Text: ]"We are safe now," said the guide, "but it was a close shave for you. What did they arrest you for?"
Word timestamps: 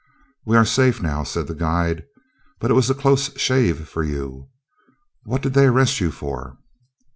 ]"We 0.47 0.57
are 0.57 0.65
safe 0.65 0.99
now," 0.99 1.21
said 1.23 1.45
the 1.45 1.53
guide, 1.53 2.05
"but 2.59 2.71
it 2.71 2.73
was 2.73 2.89
a 2.89 2.95
close 2.95 3.39
shave 3.39 3.87
for 3.87 4.01
you. 4.01 4.49
What 5.25 5.43
did 5.43 5.53
they 5.53 5.67
arrest 5.67 5.99
you 6.01 6.09
for?" 6.09 6.57